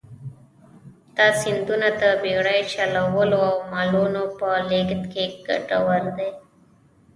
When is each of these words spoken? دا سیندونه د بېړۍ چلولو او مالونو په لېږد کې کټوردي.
دا 1.15 1.27
سیندونه 1.41 1.87
د 2.01 2.03
بېړۍ 2.23 2.61
چلولو 2.73 3.39
او 3.51 3.55
مالونو 3.71 4.23
په 4.37 4.47
لېږد 4.69 5.03
کې 5.13 5.25
کټوردي. 5.45 6.29